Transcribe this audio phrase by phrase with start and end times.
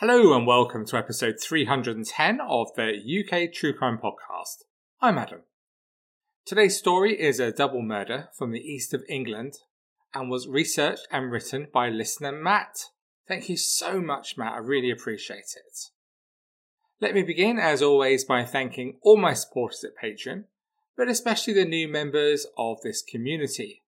[0.00, 4.62] Hello and welcome to episode 310 of the UK True Crime Podcast.
[5.02, 5.40] I'm Adam.
[6.46, 9.58] Today's story is a double murder from the east of England
[10.14, 12.84] and was researched and written by listener Matt.
[13.28, 14.54] Thank you so much, Matt.
[14.54, 15.90] I really appreciate it.
[17.02, 20.44] Let me begin, as always, by thanking all my supporters at Patreon,
[20.96, 23.82] but especially the new members of this community.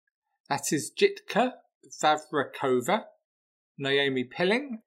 [0.50, 1.52] That is Jitka
[2.02, 3.04] Vavrakova,
[3.78, 4.82] Naomi Pilling,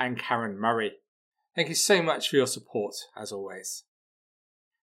[0.00, 0.94] and Karen Murray.
[1.54, 3.84] Thank you so much for your support, as always.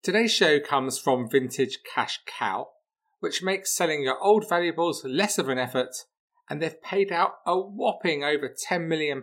[0.02, 2.70] Today's show comes from Vintage Cash Cow,
[3.20, 5.94] which makes selling your old valuables less of an effort,
[6.48, 9.22] and they've paid out a whopping over £10 million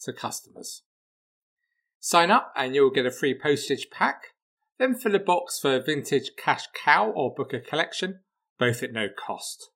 [0.00, 0.82] to customers.
[2.00, 4.22] Sign up and you'll get a free postage pack,
[4.78, 8.20] then fill a box for vintage cash cow or book a collection,
[8.58, 9.70] both at no cost.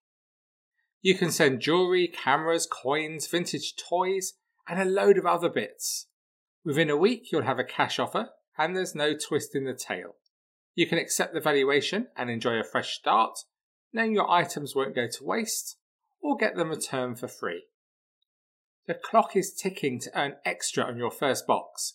[1.01, 4.35] You can send jewellery, cameras, coins, vintage toys,
[4.69, 6.07] and a load of other bits.
[6.65, 10.17] Within a week, you'll have a cash offer, and there's no twist in the tail.
[10.75, 13.39] You can accept the valuation and enjoy a fresh start,
[13.93, 15.77] knowing your items won't go to waste,
[16.21, 17.65] or get them returned for free.
[18.87, 21.95] The clock is ticking to earn extra on your first box,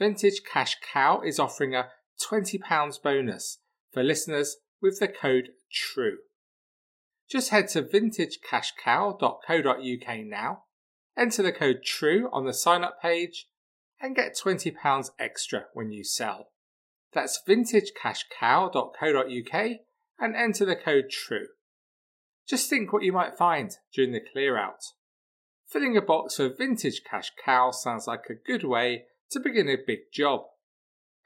[0.00, 1.90] Vintage Cash Cow is offering a
[2.26, 3.58] £20 bonus
[3.92, 6.20] for listeners with the code TRUE.
[7.30, 10.62] Just head to vintagecashcow.co.uk now,
[11.20, 13.46] enter the code TRUE on the sign up page,
[14.00, 16.48] and get £20 extra when you sell.
[17.12, 19.70] That's vintagecashcow.co.uk
[20.18, 21.48] and enter the code TRUE.
[22.48, 24.82] Just think what you might find during the clear out.
[25.68, 29.76] Filling a box for Vintage Cash Cow sounds like a good way to begin a
[29.86, 30.40] big job.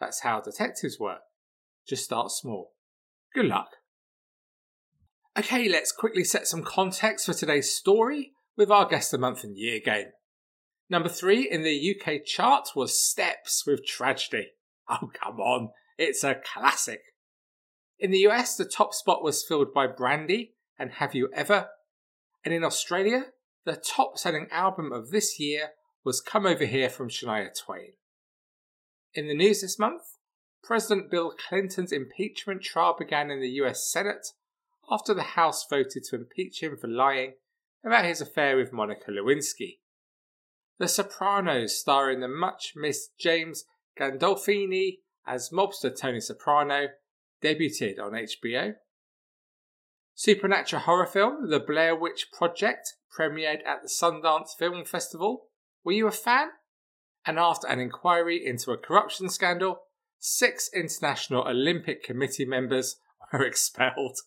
[0.01, 1.21] That's how detectives work.
[1.89, 2.73] Just start small.
[3.33, 3.71] Good luck.
[5.39, 9.57] Okay, let's quickly set some context for today's story with our guest the month and
[9.57, 10.13] year game.
[10.89, 14.49] Number three in the UK chart was Steps with Tragedy.
[14.89, 17.01] Oh, come on, it's a classic.
[17.99, 21.69] In the US, the top spot was filled by Brandy and Have You Ever?
[22.45, 23.27] And in Australia,
[23.65, 25.71] the top selling album of this year
[26.05, 27.95] was Come Over Here from Shania Twain.
[29.15, 30.03] In the news this month,
[30.63, 34.27] President Bill Clinton's impeachment trial began in the US Senate
[34.91, 37.35] after the House voted to impeach him for lying
[37.85, 39.79] about his affair with Monica Lewinsky.
[40.79, 43.65] The Sopranos, starring the much missed James
[43.99, 46.89] Gandolfini as mobster Tony Soprano,
[47.43, 48.75] debuted on HBO.
[50.15, 55.49] Supernatural horror film The Blair Witch Project premiered at the Sundance Film Festival
[55.85, 56.49] were you a fan?
[57.27, 59.83] And after an inquiry into a corruption scandal,
[60.19, 62.97] six International Olympic Committee members
[63.33, 64.19] were expelled.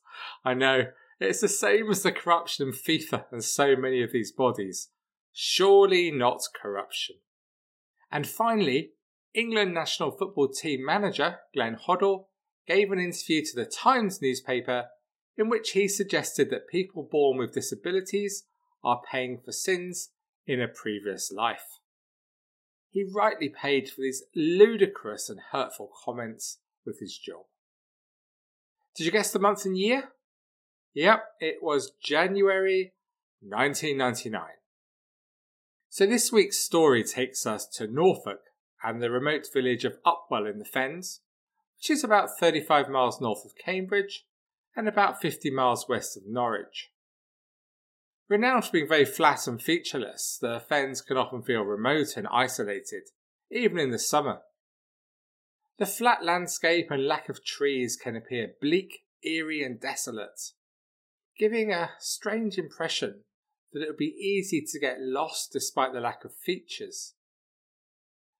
[0.45, 0.85] I know,
[1.19, 4.89] it's the same as the corruption in FIFA and so many of these bodies.
[5.33, 7.17] Surely not corruption.
[8.11, 8.91] And finally,
[9.33, 12.25] England national football team manager Glenn Hoddle
[12.67, 14.85] gave an interview to the Times newspaper
[15.37, 18.45] in which he suggested that people born with disabilities
[18.83, 20.09] are paying for sins
[20.45, 21.79] in a previous life.
[22.89, 27.43] He rightly paid for these ludicrous and hurtful comments with his job.
[28.95, 30.11] Did you guess the month and year?
[30.97, 32.95] Yep, it was January
[33.41, 34.41] 1999.
[35.89, 38.39] So this week's story takes us to Norfolk
[38.81, 41.19] and the remote village of Upwell in the Fens,
[41.77, 44.25] which is about 35 miles north of Cambridge
[44.75, 46.89] and about 50 miles west of Norwich.
[48.27, 53.03] Renowned for being very flat and featureless, the fens can often feel remote and isolated,
[53.51, 54.39] even in the summer.
[55.77, 60.53] The flat landscape and lack of trees can appear bleak, eerie, and desolate,
[61.37, 63.21] giving a strange impression
[63.73, 67.13] that it would be easy to get lost despite the lack of features.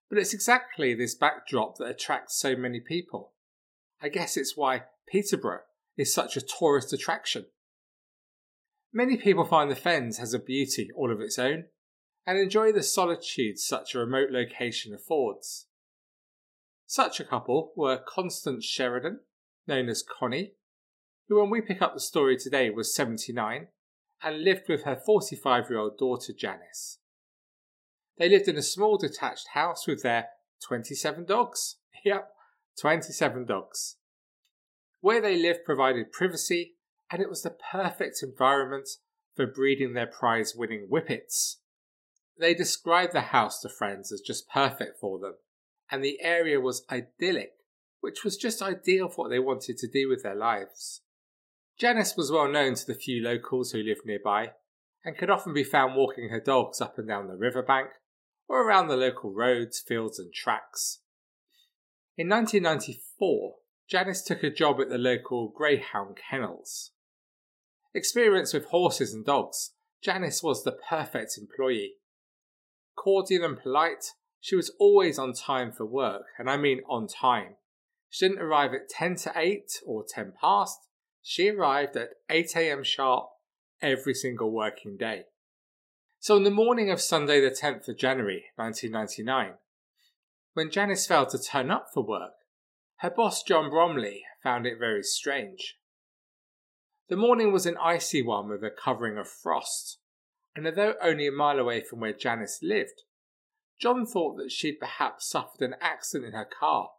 [0.10, 3.34] But it's exactly this backdrop that attracts so many people.
[4.02, 5.62] I guess it's why Peterborough
[5.98, 7.46] is such a tourist attraction.
[8.94, 11.66] Many people find the Fens has a beauty all of its own
[12.26, 15.68] and enjoy the solitude such a remote location affords.
[16.86, 19.20] Such a couple were Constance Sheridan,
[19.68, 20.54] known as Connie,
[21.28, 23.68] who, when we pick up the story today, was 79
[24.24, 27.00] and lived with her 45 year old daughter Janice.
[28.18, 30.30] They lived in a small detached house with their
[30.68, 31.78] 27 dogs.
[32.06, 32.30] Yep,
[32.80, 33.96] 27 dogs.
[35.02, 36.76] Where they lived provided privacy,
[37.12, 38.88] and it was the perfect environment
[39.36, 41.58] for breeding their prize winning whippets.
[42.40, 45.36] They described the house to friends as just perfect for them,
[45.92, 47.54] and the area was idyllic,
[48.00, 51.02] which was just ideal for what they wanted to do with their lives.
[51.80, 54.52] Janice was well known to the few locals who lived nearby,
[55.06, 57.90] and could often be found walking her dogs up and down the riverbank
[58.48, 61.02] or around the local roads, fields, and tracks.
[62.18, 63.56] In 1994,
[63.88, 66.92] Janice took a job at the local Greyhound Kennels.
[67.94, 71.94] Experienced with horses and dogs, Janice was the perfect employee.
[72.96, 77.56] Cordial and polite, she was always on time for work, and I mean on time.
[78.10, 80.80] She didn't arrive at 10 to 8 or 10 past,
[81.30, 83.28] she arrived at 8am sharp
[83.82, 85.24] every single working day.
[86.20, 89.56] So on the morning of Sunday the 10th of January 1999,
[90.54, 92.32] when Janice failed to turn up for work,
[93.00, 95.76] her boss John Bromley found it very strange.
[97.10, 100.00] The morning was an icy one with a covering of frost,
[100.56, 103.04] and although only a mile away from where Janice lived,
[103.78, 106.92] John thought that she'd perhaps suffered an accident in her car.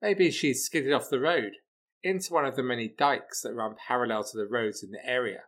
[0.00, 1.52] Maybe she'd skidded off the road
[2.02, 5.42] into one of the many dikes that run parallel to the roads in the area.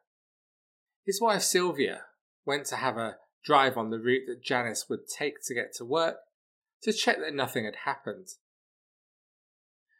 [1.05, 2.03] His wife Sylvia
[2.45, 5.85] went to have a drive on the route that Janice would take to get to
[5.85, 6.17] work
[6.83, 8.29] to check that nothing had happened.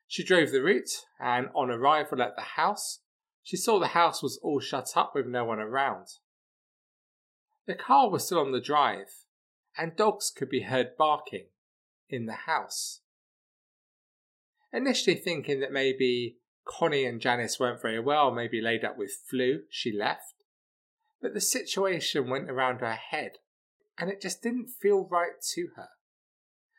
[0.07, 3.01] She drove the route, and on arrival at the house,
[3.43, 6.07] she saw the house was all shut up with no one around.
[7.67, 9.25] The car was still on the drive,
[9.79, 11.47] and dogs could be heard barking
[12.09, 13.03] in the house.
[14.73, 19.63] Initially thinking that maybe Connie and Janice weren't very well, maybe laid up with flu,
[19.69, 20.35] she left.
[21.21, 23.33] But the situation went around her head,
[23.99, 25.89] and it just didn't feel right to her.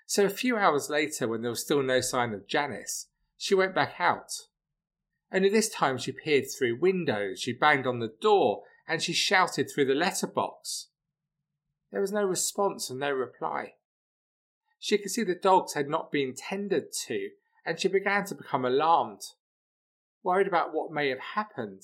[0.05, 3.07] So a few hours later, when there was still no sign of Janice,
[3.37, 4.31] she went back out.
[5.31, 9.69] Only this time she peered through windows, she banged on the door, and she shouted
[9.69, 10.89] through the letterbox.
[11.91, 13.75] There was no response and no reply.
[14.79, 17.29] She could see the dogs had not been tended to,
[17.65, 19.21] and she began to become alarmed.
[20.23, 21.81] Worried about what may have happened,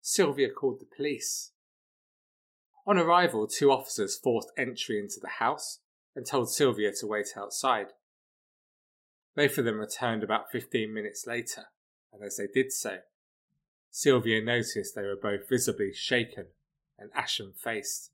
[0.00, 1.52] Sylvia called the police.
[2.86, 5.80] On arrival, two officers forced entry into the house
[6.14, 7.88] and told Sylvia to wait outside.
[9.34, 11.66] Both of them returned about 15 minutes later,
[12.12, 12.98] and as they did so,
[13.90, 16.46] Sylvia noticed they were both visibly shaken
[16.98, 18.10] and ashen faced.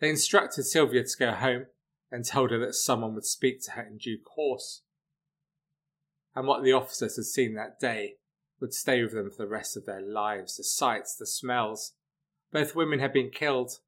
[0.00, 1.66] They instructed Sylvia to go home
[2.10, 4.82] and told her that someone would speak to her in due course.
[6.34, 8.14] And what the officers had seen that day
[8.60, 11.94] would stay with them for the rest of their lives the sights, the smells.
[12.52, 13.78] Both women had been killed.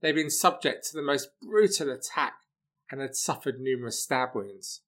[0.00, 2.34] They had been subject to the most brutal attack
[2.90, 4.82] and had suffered numerous stab wounds.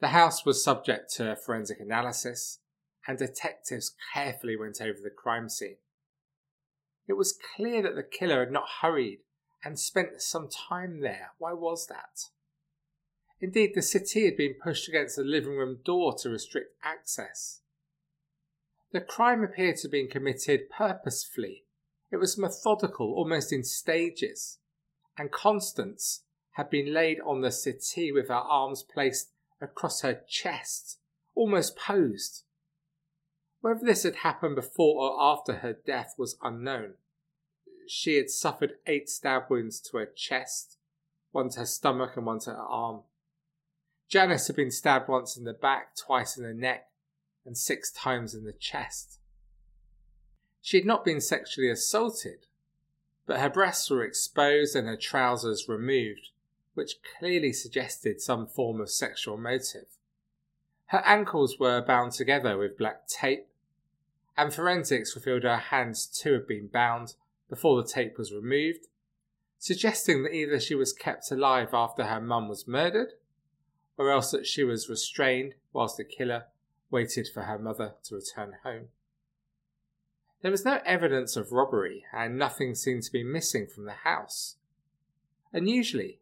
[0.00, 2.60] The house was subject to forensic analysis,
[3.06, 5.78] and detectives carefully went over the crime scene.
[7.08, 9.20] It was clear that the killer had not hurried
[9.64, 11.30] and spent some time there.
[11.38, 12.30] Why was that?
[13.40, 17.60] Indeed, the settee had been pushed against the living room door to restrict access.
[18.90, 21.64] The crime appeared to have been committed purposefully.
[22.10, 24.58] It was methodical, almost in stages,
[25.16, 29.30] and Constance had been laid on the settee with her arms placed
[29.60, 30.98] across her chest,
[31.34, 32.42] almost posed.
[33.60, 36.94] Whether this had happened before or after her death was unknown.
[37.86, 40.76] She had suffered eight stab wounds to her chest,
[41.30, 43.02] one to her stomach and one to her arm.
[44.08, 46.88] Janice had been stabbed once in the back, twice in the neck,
[47.44, 49.18] and six times in the chest.
[50.62, 52.46] She had not been sexually assaulted,
[53.26, 56.30] but her breasts were exposed and her trousers removed,
[56.74, 59.86] which clearly suggested some form of sexual motive.
[60.86, 63.46] Her ankles were bound together with black tape,
[64.38, 67.14] and forensics revealed her hands too had been bound
[67.50, 68.86] before the tape was removed,
[69.58, 73.12] suggesting that either she was kept alive after her mum was murdered,
[73.98, 76.44] or else that she was restrained whilst the killer
[76.90, 78.86] waited for her mother to return home.
[80.40, 84.56] There was no evidence of robbery, and nothing seemed to be missing from the house.
[85.52, 86.20] Unusually,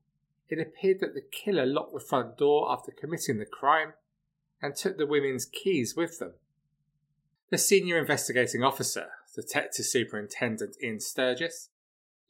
[0.49, 3.92] it appeared that the killer locked the front door after committing the crime
[4.62, 6.33] and took the women's keys with them.
[7.50, 11.68] The senior investigating officer, Detective Superintendent Ian Sturgis,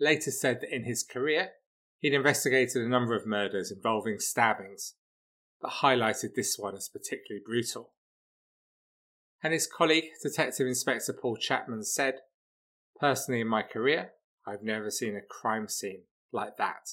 [0.00, 1.52] later said that in his career
[2.00, 4.94] he'd investigated a number of murders involving stabbings,
[5.66, 7.92] highlighted this one as particularly brutal
[9.42, 12.14] and his colleague, Detective Inspector Paul Chapman, said,
[12.98, 14.12] Personally, in my career,
[14.46, 16.88] I've never seen a crime scene like that.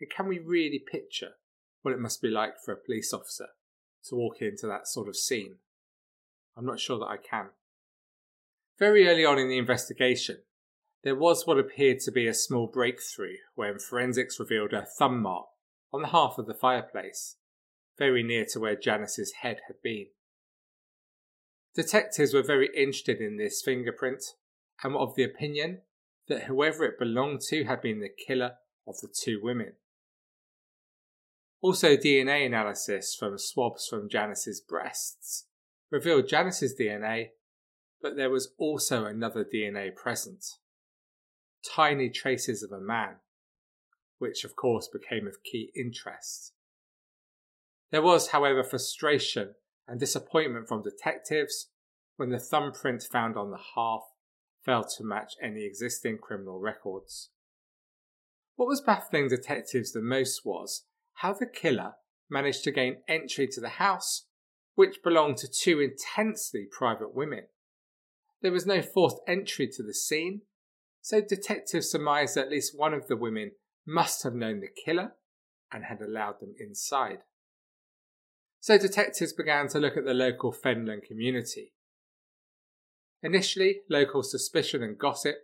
[0.00, 1.32] And can we really picture
[1.82, 3.48] what it must be like for a police officer
[4.06, 5.56] to walk into that sort of scene?
[6.56, 7.50] I'm not sure that I can.
[8.78, 10.38] Very early on in the investigation,
[11.02, 15.46] there was what appeared to be a small breakthrough when forensics revealed a thumb mark
[15.92, 17.36] on the half of the fireplace,
[17.98, 20.06] very near to where Janice's head had been.
[21.74, 24.22] Detectives were very interested in this fingerprint
[24.82, 25.80] and were of the opinion
[26.28, 28.52] that whoever it belonged to had been the killer
[28.86, 29.74] of the two women.
[31.60, 35.46] Also, DNA analysis from swabs from Janice's breasts
[35.90, 37.28] revealed Janice's DNA,
[38.02, 40.44] but there was also another DNA present
[41.64, 43.16] tiny traces of a man,
[44.18, 46.52] which of course became of key interest.
[47.90, 49.54] There was, however, frustration
[49.86, 51.70] and disappointment from detectives
[52.16, 54.04] when the thumbprint found on the hearth
[54.64, 57.30] failed to match any existing criminal records.
[58.56, 61.94] What was baffling detectives the most was how the killer
[62.30, 64.26] managed to gain entry to the house,
[64.74, 67.44] which belonged to two intensely private women.
[68.42, 70.42] There was no forced entry to the scene,
[71.00, 73.52] so detectives surmised that at least one of the women
[73.86, 75.12] must have known the killer
[75.70, 77.18] and had allowed them inside.
[78.64, 81.74] So detectives began to look at the local Fenland community.
[83.22, 85.34] Initially, local suspicion and gossip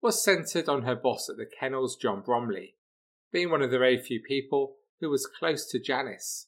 [0.00, 2.76] was centred on her boss at the kennels, John Bromley,
[3.30, 6.46] being one of the very few people who was close to Janice.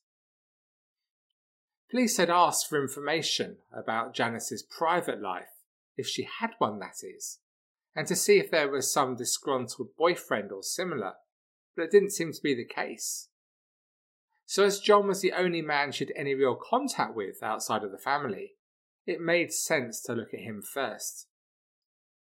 [1.90, 5.52] Police had asked for information about Janice's private life,
[5.99, 7.40] if she had one, that is,
[7.94, 11.12] and to see if there was some disgruntled boyfriend or similar,
[11.76, 13.28] but it didn't seem to be the case.
[14.49, 17.91] So, as John was the only man she had any real contact with outside of
[17.91, 18.53] the family,
[19.05, 21.26] it made sense to look at him first.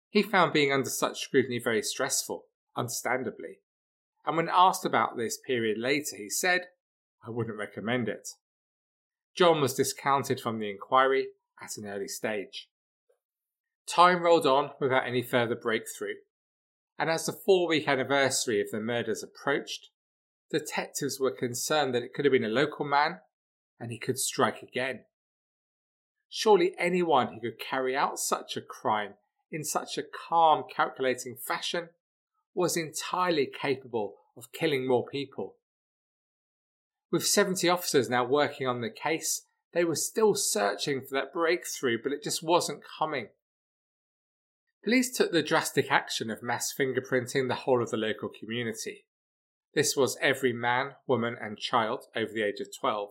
[0.09, 3.61] He found being under such scrutiny very stressful, understandably,
[4.25, 6.63] and when asked about this period later, he said,
[7.27, 8.29] I wouldn't recommend it.
[9.37, 11.29] John was discounted from the inquiry
[11.63, 12.71] at an early stage.
[13.87, 16.15] Time rolled on without any further breakthrough,
[16.99, 19.91] and as the four week anniversary of the murders approached,
[20.51, 23.21] detectives were concerned that it could have been a local man
[23.79, 25.05] and he could strike again.
[26.29, 29.15] Surely anyone who could carry out such a crime
[29.51, 31.89] in such a calm, calculating fashion
[32.55, 35.57] was entirely capable of killing more people.
[37.11, 41.99] With 70 officers now working on the case, they were still searching for that breakthrough,
[42.03, 43.29] but it just wasn't coming.
[44.85, 49.07] Police took the drastic action of mass fingerprinting the whole of the local community.
[49.75, 53.11] This was every man, woman, and child over the age of 12.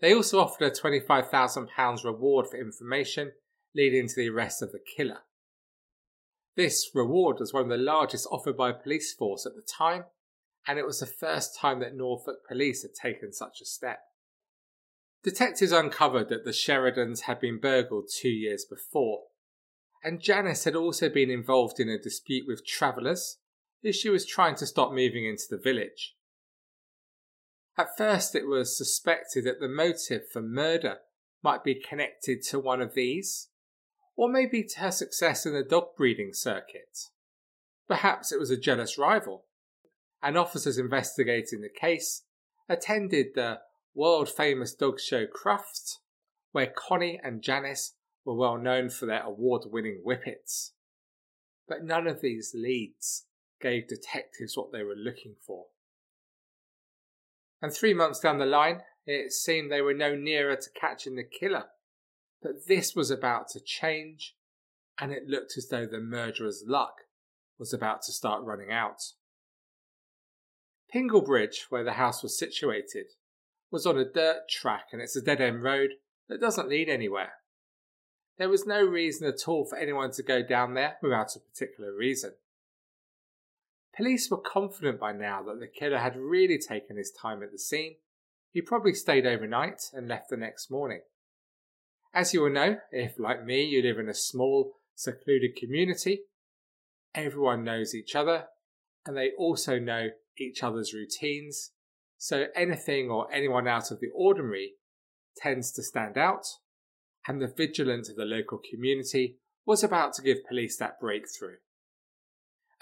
[0.00, 3.32] They also offered a £25,000 reward for information
[3.74, 5.20] leading to the arrest of the killer.
[6.56, 10.04] This reward was one of the largest offered by a police force at the time,
[10.66, 14.00] and it was the first time that Norfolk police had taken such a step.
[15.24, 19.24] Detectives uncovered that the Sheridans had been burgled two years before,
[20.02, 23.38] and Janice had also been involved in a dispute with travellers
[23.82, 26.14] who she was trying to stop moving into the village.
[27.76, 30.98] At first, it was suspected that the motive for murder
[31.42, 33.48] might be connected to one of these,
[34.16, 37.08] or maybe to her success in the dog breeding circuit.
[37.88, 39.46] Perhaps it was a jealous rival,
[40.22, 42.22] and officers investigating the case
[42.68, 43.60] attended the
[43.94, 45.98] world famous dog show Crufts,
[46.52, 50.72] where Connie and Janice were well known for their award winning whippets.
[51.66, 53.24] But none of these leads
[53.62, 55.66] gave detectives what they were looking for.
[57.62, 61.24] And three months down the line, it seemed they were no nearer to catching the
[61.24, 61.66] killer.
[62.42, 64.34] But this was about to change,
[64.98, 66.94] and it looked as though the murderer's luck
[67.58, 69.00] was about to start running out.
[70.92, 73.06] Pinglebridge, where the house was situated,
[73.70, 75.90] was on a dirt track and it's a dead end road
[76.28, 77.32] that doesn't lead anywhere.
[78.38, 81.94] There was no reason at all for anyone to go down there without a particular
[81.94, 82.32] reason.
[83.96, 87.58] Police were confident by now that the killer had really taken his time at the
[87.58, 87.96] scene.
[88.50, 91.00] He probably stayed overnight and left the next morning.
[92.14, 96.22] As you will know, if, like me, you live in a small, secluded community,
[97.14, 98.46] everyone knows each other
[99.06, 100.08] and they also know
[100.38, 101.72] each other's routines,
[102.16, 104.72] so anything or anyone out of the ordinary
[105.36, 106.46] tends to stand out
[107.26, 111.56] and the vigilance of the local community was about to give police that breakthrough.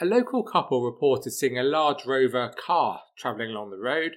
[0.03, 4.13] A local couple reported seeing a large rover car travelling along the road,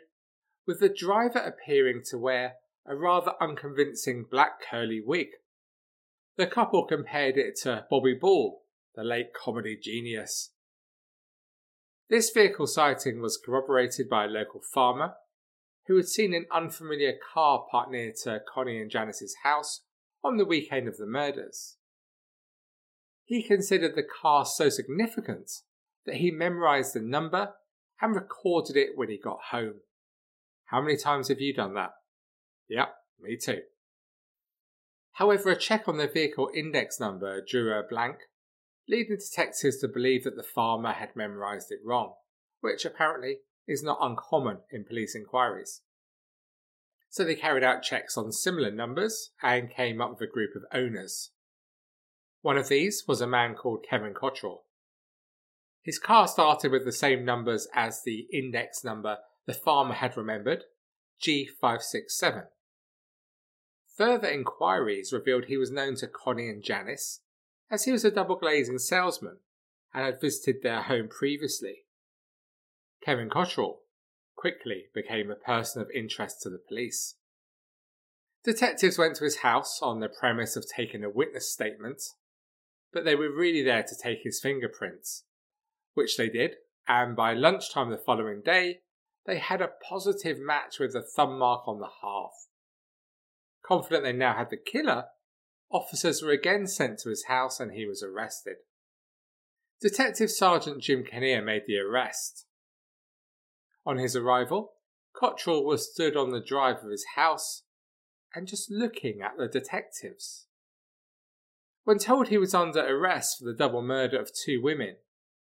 [0.66, 2.54] with the driver appearing to wear
[2.88, 5.28] a rather unconvincing black curly wig.
[6.38, 8.62] The couple compared it to Bobby Ball,
[8.96, 10.52] the late comedy genius.
[12.10, 15.16] This vehicle sighting was corroborated by a local farmer
[15.88, 19.82] who had seen an unfamiliar car parked near to Connie and Janice's house
[20.24, 21.76] on the weekend of the murders.
[23.26, 25.52] He considered the car so significant
[26.06, 27.54] that he memorized the number
[28.02, 29.76] and recorded it when he got home.
[30.66, 31.92] How many times have you done that?
[32.70, 33.62] Yep, me too.
[35.14, 38.18] However, a check on the vehicle index number drew a blank,
[38.90, 42.14] leading detectives to believe that the farmer had memorized it wrong,
[42.62, 45.82] which apparently is not uncommon in police inquiries.
[47.10, 50.64] So they carried out checks on similar numbers and came up with a group of
[50.74, 51.30] owners.
[52.42, 54.64] One of these was a man called Kevin Cottrell.
[55.84, 60.64] His car started with the same numbers as the index number the farmer had remembered,
[61.22, 62.48] G567.
[63.98, 67.20] Further inquiries revealed he was known to Connie and Janice,
[67.70, 69.38] as he was a double glazing salesman
[69.94, 71.86] and had visited their home previously.
[73.04, 73.82] Kevin Cottrell
[74.36, 77.16] quickly became a person of interest to the police.
[78.44, 82.02] Detectives went to his house on the premise of taking a witness statement,
[82.92, 85.24] but they were really there to take his fingerprints,
[85.94, 86.56] which they did,
[86.88, 88.80] and by lunchtime the following day,
[89.26, 92.48] they had a positive match with a thumb mark on the hearth.
[93.66, 95.06] Confident they now had the killer,
[95.72, 98.58] officers were again sent to his house and he was arrested.
[99.82, 102.46] Detective Sergeant Jim Kinnear made the arrest,
[103.86, 104.74] on his arrival,
[105.14, 107.64] Cottrell was stood on the drive of his house
[108.34, 110.48] and just looking at the detectives.
[111.84, 114.96] When told he was under arrest for the double murder of two women,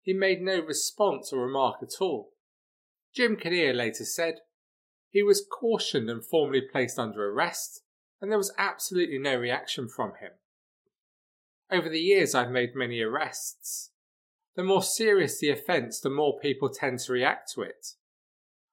[0.07, 2.31] he made no response or remark at all.
[3.13, 4.35] Jim Kinnear later said,
[5.09, 7.81] He was cautioned and formally placed under arrest,
[8.21, 10.31] and there was absolutely no reaction from him.
[11.69, 13.91] Over the years, I've made many arrests.
[14.55, 17.87] The more serious the offence, the more people tend to react to it.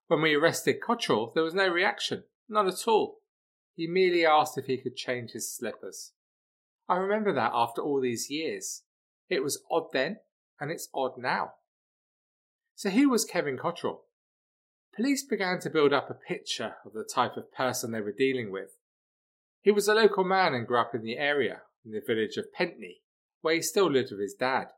[0.06, 3.22] When we arrested Cottrell, there was no reaction, none at all.
[3.74, 6.12] He merely asked if he could change his slippers.
[6.88, 8.84] I remember that after all these years.
[9.28, 10.18] It was odd then,
[10.64, 11.52] and it's odd now.
[12.74, 14.04] So who was Kevin Cottrell?
[14.96, 18.50] Police began to build up a picture of the type of person they were dealing
[18.50, 18.70] with.
[19.60, 22.46] He was a local man and grew up in the area, in the village of
[22.58, 23.02] Pentney,
[23.42, 24.68] where he still lived with his dad.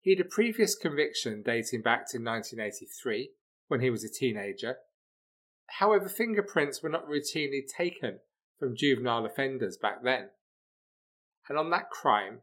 [0.00, 3.30] He had a previous conviction dating back to 1983
[3.66, 4.76] when he was a teenager.
[5.78, 8.20] However, fingerprints were not routinely taken
[8.60, 10.28] from juvenile offenders back then.
[11.48, 12.42] And on that crime,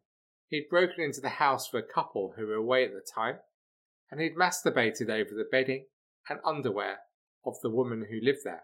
[0.50, 3.38] he'd broken into the house of a couple who were away at the time,
[4.12, 5.86] and he'd masturbated over the bedding
[6.30, 7.00] and underwear
[7.46, 8.64] of the woman who lived there.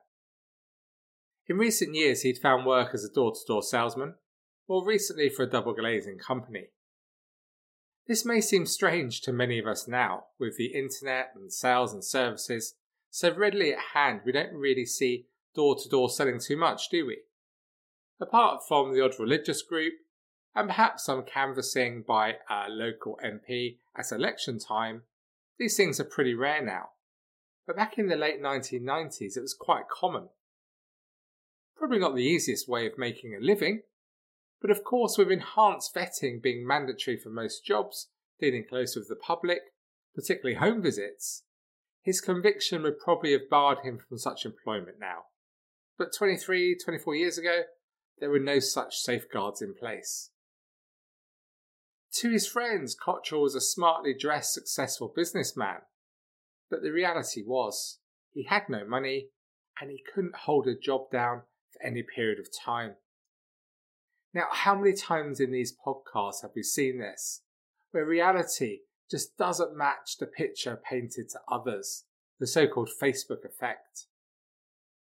[1.48, 4.16] In recent years, he'd found work as a door to door salesman,
[4.68, 6.70] more recently for a double glazing company.
[8.08, 12.04] This may seem strange to many of us now, with the internet and sales and
[12.04, 12.76] services
[13.16, 17.06] so readily at hand, we don't really see door to door selling too much, do
[17.06, 17.20] we?
[18.20, 19.94] Apart from the odd religious group,
[20.56, 25.04] and perhaps some canvassing by a local MP at election time,
[25.60, 26.90] these things are pretty rare now.
[27.68, 30.30] But back in the late 1990s, it was quite common.
[31.76, 33.82] Probably not the easiest way of making a living,
[34.62, 38.08] but of course, with enhanced vetting being mandatory for most jobs,
[38.40, 39.60] dealing close with the public,
[40.16, 41.44] particularly home visits,
[42.02, 45.26] his conviction would probably have barred him from such employment now.
[45.98, 47.64] But 23, 24 years ago,
[48.20, 50.30] there were no such safeguards in place.
[52.20, 55.80] To his friends, Cottrell was a smartly dressed, successful businessman.
[56.70, 58.00] But the reality was,
[58.32, 59.32] he had no money
[59.82, 62.96] and he couldn't hold a job down for any period of time.
[64.34, 67.42] Now, how many times in these podcasts have we seen this?
[67.92, 68.80] Where reality
[69.12, 72.06] just doesn't match the picture painted to others,
[72.40, 74.08] the so called Facebook effect.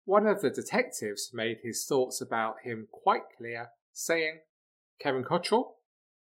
[0.05, 4.40] One of the detectives made his thoughts about him quite clear, saying,
[5.01, 5.80] Kevin Cottrell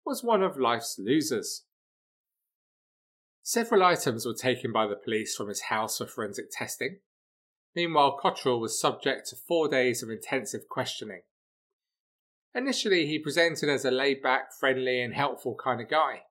[0.09, 1.65] was one of life's losers.
[3.43, 6.97] Several items were taken by the police from his house for forensic testing.
[7.75, 11.21] Meanwhile, Cottrell was subject to four days of intensive questioning.
[12.55, 16.23] Initially, he presented as a laid back, friendly, and helpful kind of guy.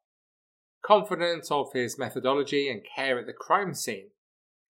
[0.84, 4.08] Confident of his methodology and care at the crime scene,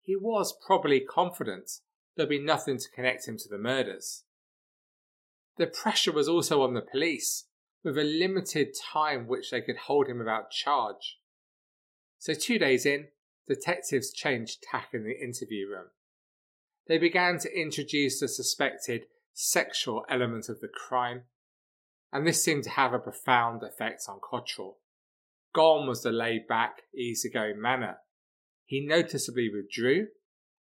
[0.01, 1.71] he was probably confident
[2.17, 4.25] there'd be nothing to connect him to the murders.
[5.57, 7.45] The pressure was also on the police,
[7.83, 11.19] with a limited time which they could hold him without charge.
[12.17, 13.07] So, two days in,
[13.47, 15.87] detectives changed tack in the interview room.
[16.87, 21.23] They began to introduce the suspected sexual element of the crime,
[22.11, 24.79] and this seemed to have a profound effect on Cottrell.
[25.53, 27.99] Gone was the laid back, easygoing manner
[28.69, 30.09] he noticeably withdrew,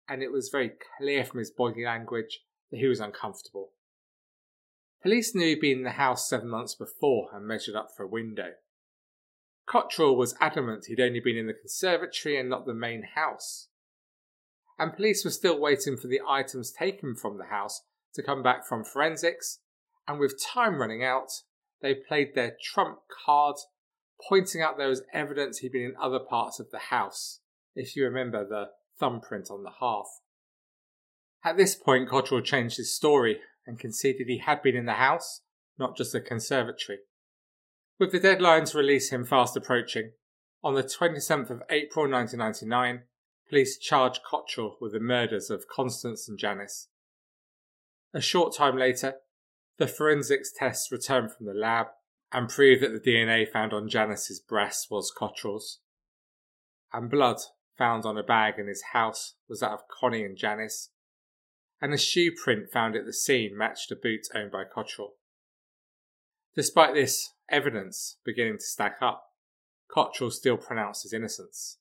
[0.08, 2.40] and it was very clear from his body language
[2.72, 3.74] that he was uncomfortable.
[5.02, 8.08] Police knew he'd been in the house seven months before and measured up for a
[8.08, 8.54] window.
[9.68, 13.68] Cottrell was adamant he'd only been in the conservatory and not the main house.
[14.80, 17.82] And police were still waiting for the items taken from the house
[18.14, 19.60] to come back from forensics,
[20.08, 21.30] and with time running out,
[21.82, 23.58] they played their trump card,
[24.28, 27.42] pointing out there was evidence he'd been in other parts of the house,
[27.76, 30.22] if you remember the thumbprint on the hearth.
[31.44, 35.42] At this point, Cottrell changed his story and conceded he had been in the house,
[35.78, 37.00] not just the conservatory.
[38.00, 40.14] With the deadline to release him fast approaching,
[40.64, 43.04] on the 27th of April 1999,
[43.50, 46.88] police charged Cottrell with the murders of Constance and Janice.
[48.14, 49.16] A short time later,
[49.78, 51.88] the forensics tests returned from the lab
[52.32, 55.80] and proved that the DNA found on Janice's breast was Cottrell's.
[56.92, 57.38] And blood
[57.78, 60.90] found on a bag in his house was that of Connie and Janice,
[61.82, 65.14] and a shoe print found at the scene matched a boot owned by Cottrell.
[66.56, 69.26] Despite this evidence beginning to stack up,
[69.88, 71.78] Cottrell still pronounced his innocence.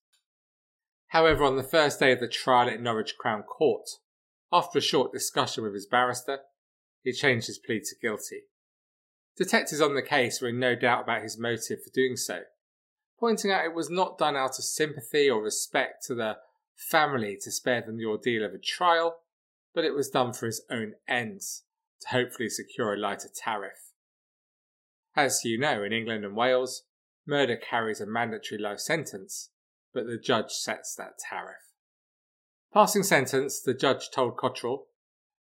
[1.09, 3.89] However, on the first day of the trial at Norwich Crown Court,
[4.53, 6.41] after a short discussion with his barrister,
[7.03, 8.43] he changed his plea to guilty.
[9.37, 12.43] Detectives on the case were in no doubt about his motive for doing so,
[13.19, 16.37] pointing out it was not done out of sympathy or respect to the
[16.75, 19.19] family to spare them the ordeal of a trial,
[19.77, 21.65] but it was done for his own ends,
[22.01, 23.93] to hopefully secure a lighter tariff.
[25.15, 26.85] As you know, in England and Wales,
[27.27, 29.51] murder carries a mandatory life sentence,
[29.93, 31.75] but the judge sets that tariff.
[32.73, 34.87] Passing sentence, the judge told Cottrell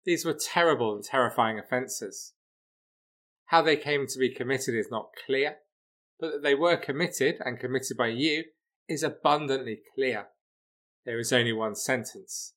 [0.06, 2.34] these were terrible and terrifying offences.
[3.48, 5.58] How they came to be committed is not clear,
[6.22, 8.46] but that they were committed and committed by you
[8.88, 10.28] is abundantly clear.
[11.06, 12.54] There is only one sentence.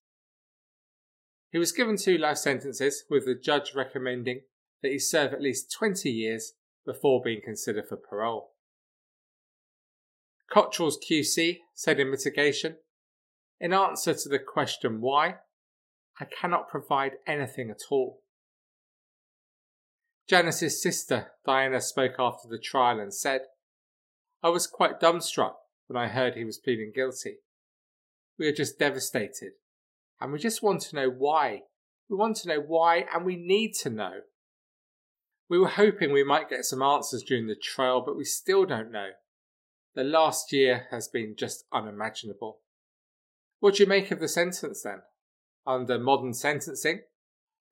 [1.55, 4.41] He was given two life sentences, with the judge recommending
[4.83, 8.55] that he serve at least 20 years before being considered for parole.
[10.53, 12.79] Cottrell's QC said in mitigation,
[13.61, 15.37] in answer to the question why,
[16.19, 18.25] I cannot provide anything at all.
[20.29, 23.43] Janice's sister, Diana, spoke after the trial and said,
[24.43, 25.55] I was quite dumbstruck
[25.87, 27.37] when I heard he was pleading guilty.
[28.41, 29.53] We are just devastated,
[30.21, 31.63] and we just want to know why.
[32.09, 34.21] We want to know why, and we need to know.
[35.49, 38.93] We were hoping we might get some answers during the trial, but we still don't
[38.93, 39.11] know.
[39.95, 42.61] The last year has been just unimaginable.
[43.61, 45.03] What do you make of the sentence then?
[45.67, 47.03] Under modern sentencing,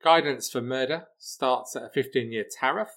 [0.02, 2.90] guidance for murder starts at a 15 year tariff,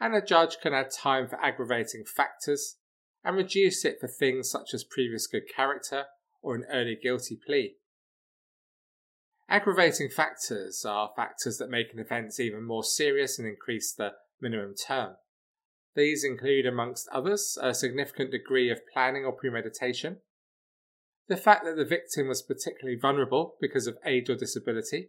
[0.00, 2.76] and a judge can add time for aggravating factors
[3.24, 6.06] and reduce it for things such as previous good character
[6.40, 7.76] or an early guilty plea.
[9.50, 14.74] Aggravating factors are factors that make an offence even more serious and increase the minimum
[14.74, 15.16] term.
[15.96, 20.18] These include, amongst others, a significant degree of planning or premeditation,
[21.28, 25.08] the fact that the victim was particularly vulnerable because of age or disability,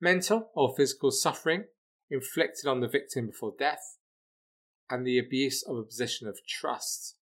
[0.00, 1.64] mental or physical suffering
[2.08, 3.98] inflicted on the victim before death,
[4.88, 7.16] and the abuse of a position of trust.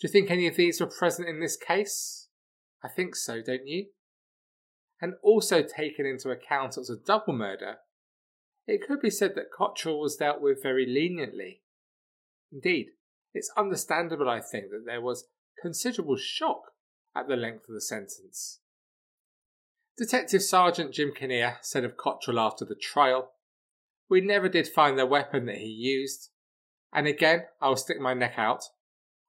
[0.00, 2.28] Do you think any of these were present in this case?
[2.84, 3.86] I think so, don't you?
[5.04, 7.76] And also taken into account as a double murder,
[8.66, 11.60] it could be said that Cottrell was dealt with very leniently.
[12.50, 12.86] Indeed,
[13.34, 15.26] it's understandable, I think, that there was
[15.60, 16.72] considerable shock
[17.14, 18.60] at the length of the sentence.
[19.98, 23.32] Detective Sergeant Jim Kinnear said of Cottrell after the trial,
[24.08, 26.30] We never did find the weapon that he used,
[26.94, 28.64] and again I will stick my neck out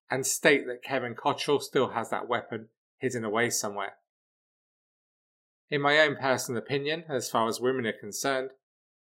[0.09, 3.95] and state that Kevin Cottrell still has that weapon hidden away somewhere.
[5.69, 8.51] In my own personal opinion, as far as women are concerned,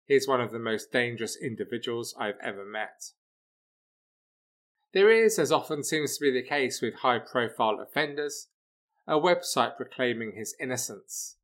[0.05, 3.11] he is one of the most dangerous individuals I've ever met.
[4.91, 8.47] There is, as often seems to be the case with high profile offenders,
[9.07, 11.37] a website proclaiming his innocence.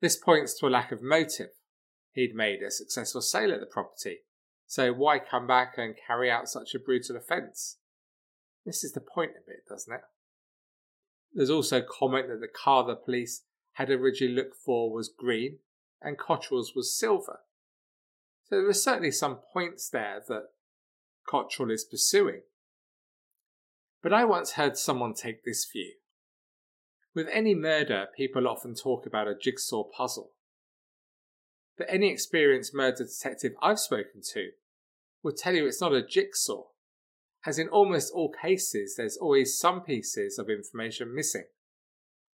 [0.00, 1.50] This points to a lack of motive.
[2.12, 4.18] He'd made a successful sale at the property,
[4.66, 7.78] so why come back and carry out such a brutal offence?
[8.64, 10.02] This is the point of it, doesn't it?
[11.34, 15.58] There's also comment that the car the police had originally looked for was green
[16.00, 17.40] and Cottrell's was silver.
[18.48, 20.48] So there are certainly some points there that
[21.26, 22.42] Cottrell is pursuing.
[24.02, 25.92] But I once heard someone take this view.
[27.14, 30.32] With any murder, people often talk about a jigsaw puzzle.
[31.78, 34.50] But any experienced murder detective I've spoken to
[35.22, 36.64] will tell you it's not a jigsaw.
[37.44, 41.46] as in almost all cases, there's always some pieces of information missing.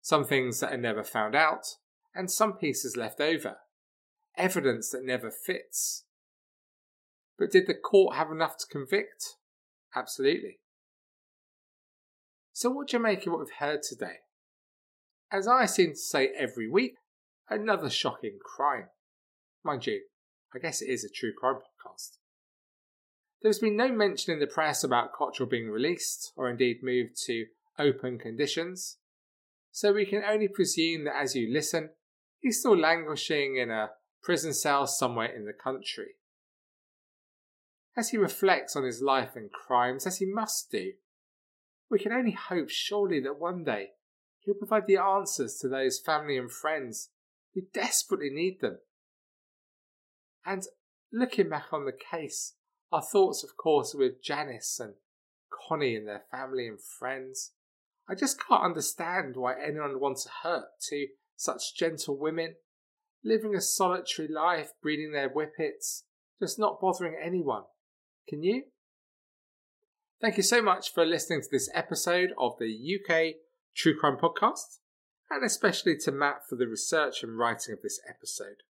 [0.07, 1.75] Some things that are never found out,
[2.15, 3.57] and some pieces left over.
[4.37, 6.05] Evidence that never fits.
[7.37, 9.35] But did the court have enough to convict?
[9.93, 10.59] Absolutely.
[12.53, 14.19] So, what do you make of what we've heard today?
[15.29, 16.95] As I seem to say every week,
[17.49, 18.87] another shocking crime.
[19.61, 20.03] Mind you,
[20.55, 22.11] I guess it is a true crime podcast.
[23.41, 27.47] There's been no mention in the press about Cottrell being released or indeed moved to
[27.77, 28.99] open conditions,
[29.77, 31.91] so we can only presume that as you listen,
[32.39, 33.91] he's still languishing in a
[34.23, 36.15] prison cell somewhere in the country.
[37.95, 40.93] As he reflects on his life and crimes, as he must do,
[41.91, 43.89] we can only hope surely that one day
[44.39, 47.09] he'll provide the answers to those family and friends
[47.53, 48.79] who desperately need them.
[50.43, 50.63] And
[51.13, 52.55] looking back on the case,
[52.91, 54.95] our thoughts, of course, are with Janice and
[55.51, 57.51] Connie and their family and friends.
[58.09, 62.55] I just can't understand why anyone wants to hurt two such gentle women,
[63.23, 66.03] living a solitary life, breeding their whippets,
[66.41, 67.63] just not bothering anyone.
[68.27, 68.63] Can you?
[70.19, 73.35] Thank you so much for listening to this episode of the UK
[73.75, 74.79] True Crime Podcast,
[75.29, 78.63] and especially to Matt for the research and writing of this episode.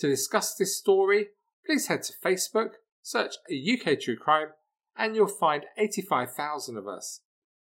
[0.00, 1.28] To discuss this story,
[1.64, 4.48] please head to Facebook Search UK True Crime
[4.96, 7.20] and you'll find 85,000 of us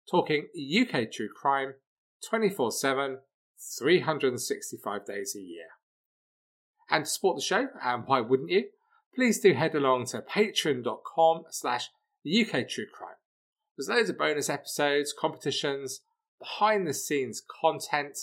[0.09, 1.73] talking UK True Crime
[2.27, 3.19] 24 7,
[3.79, 5.67] 365 days a year.
[6.89, 8.65] And to support the show, and why wouldn't you?
[9.15, 11.89] Please do head along to patreon.com slash
[12.25, 13.15] UK True Crime.
[13.77, 16.01] There's loads of bonus episodes, competitions,
[16.39, 18.17] behind the scenes content,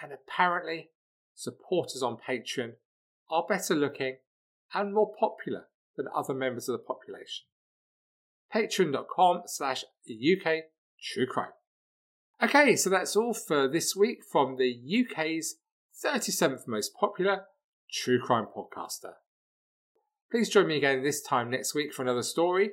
[0.00, 0.90] and apparently
[1.34, 2.72] supporters on Patreon
[3.30, 4.16] are better looking
[4.74, 7.46] and more popular than other members of the population.
[8.54, 10.64] Patreon.com slash UK
[11.02, 11.52] True Crime.
[12.42, 15.56] Okay, so that's all for this week from the UK's
[16.04, 17.42] 37th most popular
[17.92, 19.12] true crime podcaster.
[20.30, 22.70] Please join me again this time next week for another story.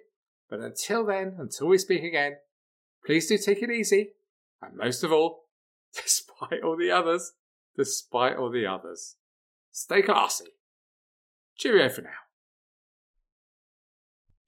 [0.50, 2.38] But until then, until we speak again,
[3.06, 4.12] please do take it easy.
[4.62, 5.44] And most of all,
[5.94, 7.34] despite all the others,
[7.76, 9.18] despite all the others,
[9.72, 10.46] stay classy.
[11.58, 12.29] Cheerio for now.